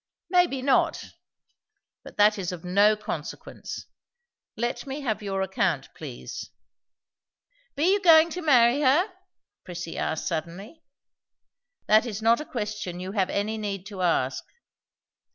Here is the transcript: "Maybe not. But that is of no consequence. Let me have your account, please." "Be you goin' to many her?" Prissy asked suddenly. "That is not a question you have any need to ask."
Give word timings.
"Maybe 0.31 0.63
not. 0.63 1.03
But 2.03 2.17
that 2.17 2.39
is 2.39 2.51
of 2.51 2.63
no 2.65 2.95
consequence. 2.97 3.85
Let 4.57 4.87
me 4.87 5.01
have 5.01 5.21
your 5.21 5.43
account, 5.43 5.89
please." 5.93 6.49
"Be 7.75 7.93
you 7.93 8.01
goin' 8.01 8.31
to 8.31 8.41
many 8.41 8.81
her?" 8.81 9.13
Prissy 9.63 9.99
asked 9.99 10.25
suddenly. 10.25 10.81
"That 11.85 12.07
is 12.07 12.19
not 12.19 12.41
a 12.41 12.45
question 12.45 12.99
you 12.99 13.11
have 13.11 13.29
any 13.29 13.59
need 13.59 13.85
to 13.89 14.01
ask." 14.01 14.43